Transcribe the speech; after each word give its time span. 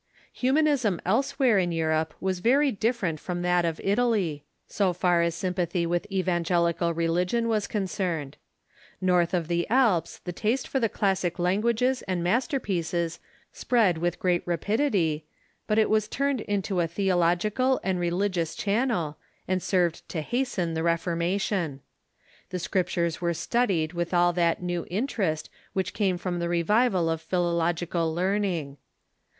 Humanism 0.33 0.99
elsewhere 1.05 1.59
in 1.59 1.71
Europe 1.71 2.15
was 2.19 2.39
very 2.39 2.71
different 2.71 3.19
from 3.19 3.43
that 3.43 3.65
of 3.65 3.79
Italy, 3.83 4.43
so 4.67 4.93
far 4.93 5.21
as 5.21 5.35
sympathy 5.35 5.85
with 5.85 6.11
evangelical 6.11 6.91
religion 6.91 7.47
was 7.47 7.67
concerned. 7.67 8.35
North 8.99 9.31
of 9.31 9.47
the 9.47 9.69
Alps 9.69 10.17
the 10.17 10.33
taste 10.33 10.67
for 10.67 10.79
the 10.79 10.89
clas 10.89 11.21
eisewh'ere 11.21 11.31
^^° 11.33 11.37
languages 11.39 12.01
and 12.07 12.23
masterpieces 12.23 13.19
spread 13.53 13.97
Avith 13.97 14.17
great 14.17 14.41
rapidity, 14.47 15.27
but 15.67 15.77
it 15.77 15.87
was 15.87 16.07
turned 16.07 16.41
into 16.41 16.79
a 16.79 16.87
theological 16.87 17.79
and 17.83 17.99
re 17.99 18.09
ligious 18.09 18.55
channel, 18.55 19.17
and 19.47 19.61
served 19.61 20.09
to 20.09 20.21
hasten 20.21 20.73
the 20.73 20.81
Reformation. 20.81 21.79
The 22.49 22.57
Scriptures 22.57 23.21
were 23.21 23.35
studied 23.35 23.93
with 23.93 24.15
all 24.15 24.33
that 24.33 24.63
new 24.63 24.87
interest 24.89 25.51
which 25.73 25.93
came 25.93 26.17
from 26.17 26.39
the 26.39 26.49
revival 26.49 27.07
of 27.07 27.21
philological 27.21 28.11
learning. 28.11 28.77